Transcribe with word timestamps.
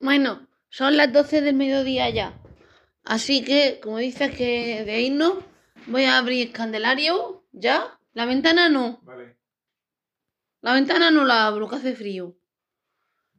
Bueno, 0.00 0.46
son 0.68 0.96
las 0.96 1.12
12 1.12 1.40
del 1.40 1.54
mediodía 1.54 2.10
ya. 2.10 2.38
Así 3.04 3.44
que, 3.44 3.80
como 3.82 3.98
dices 3.98 4.34
que 4.36 4.84
de 4.84 5.00
irnos, 5.00 5.44
voy 5.86 6.04
a 6.04 6.18
abrir 6.18 6.48
el 6.48 6.52
candelario. 6.52 7.44
¿Ya? 7.52 7.98
La 8.12 8.26
ventana 8.26 8.68
no. 8.68 9.00
Vale. 9.02 9.36
La 10.60 10.74
ventana 10.74 11.10
no 11.10 11.24
la 11.24 11.46
abro, 11.46 11.68
que 11.68 11.76
hace 11.76 11.94
frío. 11.94 12.36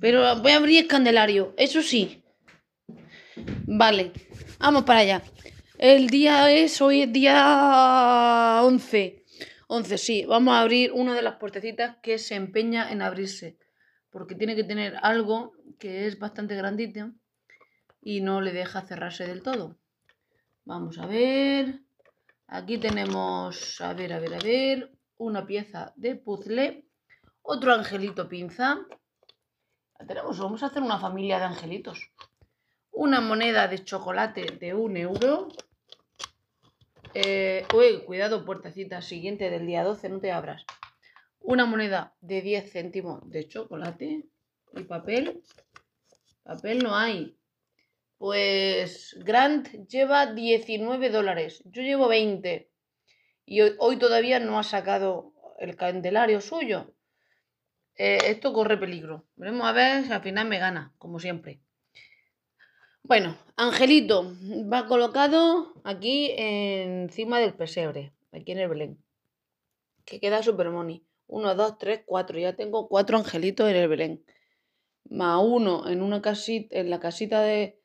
Pero 0.00 0.36
voy 0.36 0.52
a 0.52 0.56
abrir 0.56 0.84
el 0.84 0.86
candelario, 0.86 1.54
eso 1.56 1.82
sí. 1.82 2.22
Vale, 3.66 4.12
vamos 4.58 4.84
para 4.84 5.00
allá. 5.00 5.22
El 5.78 6.08
día 6.08 6.50
es, 6.50 6.80
hoy 6.80 7.02
es 7.02 7.12
día 7.12 8.60
11. 8.62 9.24
11, 9.66 9.98
sí. 9.98 10.24
Vamos 10.26 10.54
a 10.54 10.60
abrir 10.60 10.92
una 10.92 11.14
de 11.14 11.22
las 11.22 11.36
puertecitas 11.36 11.96
que 12.02 12.18
se 12.18 12.34
empeña 12.34 12.90
en 12.90 13.02
abrirse. 13.02 13.58
Porque 14.18 14.34
tiene 14.34 14.56
que 14.56 14.64
tener 14.64 14.98
algo 15.02 15.52
que 15.78 16.08
es 16.08 16.18
bastante 16.18 16.56
grandito 16.56 17.12
y 18.02 18.20
no 18.20 18.40
le 18.40 18.52
deja 18.52 18.82
cerrarse 18.82 19.28
del 19.28 19.44
todo. 19.44 19.76
Vamos 20.64 20.98
a 20.98 21.06
ver. 21.06 21.82
Aquí 22.48 22.78
tenemos, 22.78 23.80
a 23.80 23.94
ver, 23.94 24.12
a 24.12 24.18
ver, 24.18 24.34
a 24.34 24.38
ver, 24.38 24.90
una 25.18 25.46
pieza 25.46 25.92
de 25.94 26.16
puzzle, 26.16 26.84
otro 27.42 27.72
angelito 27.72 28.28
pinza. 28.28 28.80
Tenemos, 30.04 30.36
vamos 30.40 30.64
a 30.64 30.66
hacer 30.66 30.82
una 30.82 30.98
familia 30.98 31.38
de 31.38 31.44
angelitos. 31.44 32.10
Una 32.90 33.20
moneda 33.20 33.68
de 33.68 33.84
chocolate 33.84 34.58
de 34.58 34.74
un 34.74 34.96
euro. 34.96 35.46
Eh, 37.14 37.64
uy, 37.72 38.02
cuidado, 38.04 38.44
puertecita 38.44 39.00
siguiente 39.00 39.48
del 39.48 39.64
día 39.64 39.84
12, 39.84 40.08
no 40.08 40.18
te 40.18 40.32
abras. 40.32 40.64
Una 41.40 41.66
moneda 41.66 42.14
de 42.20 42.42
10 42.42 42.72
céntimos 42.72 43.28
de 43.30 43.48
chocolate 43.48 44.26
y 44.72 44.82
papel. 44.84 45.42
Papel 46.42 46.82
no 46.82 46.94
hay. 46.94 47.38
Pues 48.18 49.16
Grant 49.24 49.68
lleva 49.88 50.32
19 50.32 51.10
dólares. 51.10 51.62
Yo 51.66 51.82
llevo 51.82 52.08
20. 52.08 52.70
Y 53.46 53.60
hoy, 53.60 53.96
todavía 53.98 54.40
no 54.40 54.58
ha 54.58 54.62
sacado 54.62 55.32
el 55.58 55.76
candelario 55.76 56.40
suyo. 56.40 56.94
Eh, 57.96 58.18
esto 58.26 58.52
corre 58.52 58.76
peligro. 58.76 59.26
Veremos 59.36 59.66
a 59.66 59.72
ver 59.72 60.04
si 60.04 60.12
al 60.12 60.22
final 60.22 60.48
me 60.48 60.58
gana, 60.58 60.92
como 60.98 61.18
siempre. 61.18 61.60
Bueno, 63.02 63.38
Angelito 63.56 64.36
va 64.70 64.86
colocado 64.86 65.72
aquí 65.82 66.34
encima 66.36 67.40
del 67.40 67.54
pesebre, 67.54 68.12
aquí 68.32 68.52
en 68.52 68.58
el 68.58 68.68
Belén. 68.68 69.02
Que 70.04 70.20
queda 70.20 70.42
super 70.42 70.68
money. 70.68 71.07
1, 71.28 71.54
2, 71.54 71.78
3, 71.78 72.00
4. 72.04 72.38
Ya 72.38 72.56
tengo 72.56 72.88
cuatro 72.88 73.18
angelitos 73.18 73.68
en 73.70 73.76
el 73.76 73.88
Belén. 73.88 74.24
Más 75.08 75.40
uno 75.42 75.88
en 75.88 76.02
una 76.02 76.20
casita, 76.20 76.76
en 76.76 76.90
la 76.90 77.00
casita 77.00 77.42
de, 77.42 77.80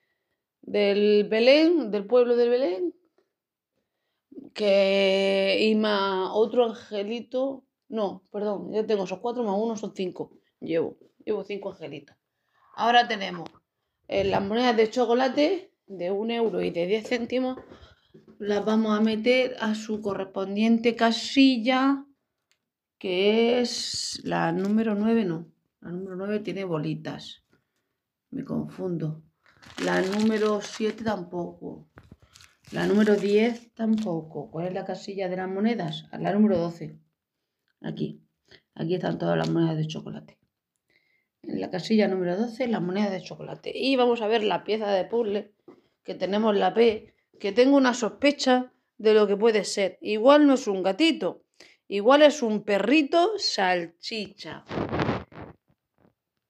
del 0.61 1.27
Belén, 1.29 1.91
del 1.91 2.05
pueblo 2.05 2.35
del 2.35 2.49
Belén. 2.49 2.95
Que, 4.53 5.57
y 5.61 5.75
más 5.75 6.29
otro 6.33 6.65
angelito. 6.65 7.63
No, 7.89 8.23
perdón, 8.31 8.71
ya 8.73 8.85
tengo 8.85 9.03
esos 9.03 9.19
cuatro 9.19 9.43
más 9.43 9.55
uno 9.57 9.77
son 9.77 9.93
cinco. 9.95 10.31
Llevo, 10.59 10.97
llevo 11.23 11.43
cinco 11.43 11.71
angelitos. 11.71 12.15
Ahora 12.75 13.07
tenemos 13.07 13.49
eh, 14.07 14.23
las 14.23 14.41
monedas 14.41 14.75
de 14.75 14.89
chocolate 14.89 15.71
de 15.87 16.11
un 16.11 16.31
euro 16.31 16.61
y 16.61 16.71
de 16.71 16.87
10 16.87 17.07
céntimos. 17.07 17.59
Las 18.39 18.65
vamos 18.65 18.97
a 18.97 19.01
meter 19.01 19.55
a 19.59 19.75
su 19.75 20.01
correspondiente 20.01 20.95
casilla, 20.95 22.05
que 23.03 23.59
es 23.59 24.21
la 24.23 24.53
número 24.53 24.95
9, 24.95 25.25
no. 25.25 25.51
La 25.81 25.91
número 25.91 26.15
9 26.15 26.39
tiene 26.39 26.63
bolitas. 26.63 27.43
Me 28.29 28.45
confundo. 28.45 29.21
La 29.83 30.01
número 30.01 30.61
7 30.61 31.03
tampoco. 31.03 31.89
La 32.71 32.87
número 32.87 33.17
10 33.17 33.73
tampoco. 33.73 34.49
¿Cuál 34.49 34.67
es 34.67 34.73
la 34.73 34.85
casilla 34.85 35.27
de 35.27 35.35
las 35.35 35.49
monedas? 35.49 36.05
La 36.13 36.31
número 36.31 36.57
12. 36.57 36.97
Aquí. 37.81 38.23
Aquí 38.73 38.95
están 38.95 39.17
todas 39.17 39.37
las 39.37 39.49
monedas 39.49 39.75
de 39.75 39.87
chocolate. 39.87 40.39
En 41.41 41.59
la 41.59 41.69
casilla 41.69 42.07
número 42.07 42.37
12, 42.37 42.69
las 42.69 42.81
monedas 42.81 43.11
de 43.11 43.21
chocolate. 43.21 43.73
Y 43.75 43.97
vamos 43.97 44.21
a 44.21 44.27
ver 44.27 44.43
la 44.43 44.63
pieza 44.63 44.89
de 44.89 45.03
puzzle 45.03 45.53
que 46.03 46.15
tenemos 46.15 46.55
la 46.55 46.73
P, 46.73 47.13
que 47.37 47.51
tengo 47.51 47.75
una 47.75 47.95
sospecha 47.95 48.71
de 48.97 49.13
lo 49.13 49.27
que 49.27 49.35
puede 49.35 49.65
ser. 49.65 49.97
Igual 49.99 50.47
no 50.47 50.53
es 50.53 50.67
un 50.67 50.83
gatito, 50.83 51.43
igual 51.87 52.21
es 52.21 52.41
un 52.41 52.63
perrito 52.63 53.37
salchicha. 53.37 54.63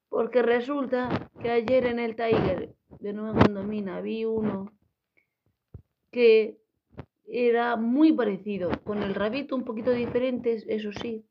Porque 0.10 0.42
resulta 0.42 1.32
que 1.42 1.50
ayer 1.50 1.86
en 1.88 2.00
el 2.00 2.16
Tiger 2.16 2.74
de 3.00 3.14
Nueva 3.14 3.42
Condomina 3.42 4.02
vi 4.02 4.26
uno 4.26 4.72
que 6.12 6.60
era 7.26 7.76
muy 7.76 8.14
parecido, 8.14 8.70
con 8.84 9.02
el 9.02 9.16
rabito 9.16 9.56
un 9.56 9.64
poquito 9.64 9.92
diferente, 9.92 10.64
eso 10.68 10.92
sí, 10.92 11.26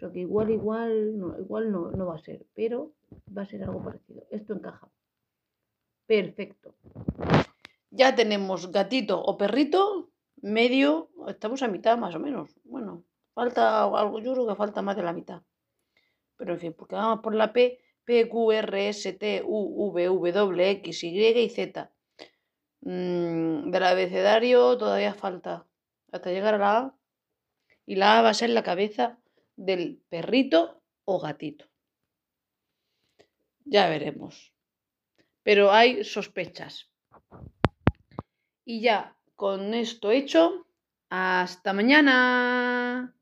pero 0.00 0.12
que 0.12 0.20
igual, 0.20 0.50
igual, 0.50 1.18
no, 1.18 1.38
igual 1.38 1.70
no, 1.70 1.90
no 1.90 2.06
va 2.06 2.16
a 2.16 2.18
ser, 2.18 2.46
pero 2.54 2.92
va 3.36 3.42
a 3.42 3.46
ser 3.46 3.62
algo 3.62 3.84
parecido. 3.84 4.24
Esto 4.30 4.54
encaja. 4.54 4.88
Perfecto. 6.06 6.74
Ya 7.90 8.14
tenemos 8.14 8.72
gatito 8.72 9.22
o 9.22 9.36
perrito, 9.36 10.10
medio, 10.40 11.10
estamos 11.28 11.62
a 11.62 11.68
mitad 11.68 11.98
más 11.98 12.14
o 12.14 12.18
menos. 12.18 12.50
Bueno, 12.64 12.79
falta 13.40 13.84
algo, 13.84 14.20
yo 14.20 14.34
creo 14.34 14.46
que 14.46 14.54
falta 14.54 14.82
más 14.82 14.96
de 14.96 15.02
la 15.02 15.14
mitad. 15.14 15.40
Pero 16.36 16.52
en 16.52 16.60
fin, 16.60 16.74
porque 16.74 16.94
vamos 16.94 17.20
por 17.20 17.34
la 17.34 17.54
P, 17.54 17.80
P, 18.04 18.28
Q, 18.28 18.52
R, 18.52 18.88
S, 18.88 19.12
T, 19.14 19.42
U, 19.46 19.90
V, 19.92 20.32
W, 20.32 20.70
X, 20.70 21.04
Y 21.04 21.26
y 21.26 21.48
Z. 21.48 21.90
Mm, 22.82 23.70
del 23.70 23.82
abecedario 23.82 24.76
todavía 24.76 25.14
falta 25.14 25.66
hasta 26.12 26.30
llegar 26.30 26.54
a 26.54 26.58
la 26.58 26.78
A. 26.78 26.94
Y 27.86 27.96
la 27.96 28.18
A 28.18 28.22
va 28.22 28.28
a 28.30 28.34
ser 28.34 28.50
la 28.50 28.62
cabeza 28.62 29.18
del 29.56 30.02
perrito 30.10 30.82
o 31.06 31.18
gatito. 31.18 31.64
Ya 33.64 33.88
veremos. 33.88 34.52
Pero 35.42 35.72
hay 35.72 36.04
sospechas. 36.04 36.90
Y 38.66 38.82
ya 38.82 39.16
con 39.34 39.72
esto 39.72 40.10
hecho, 40.10 40.66
hasta 41.08 41.72
mañana. 41.72 43.14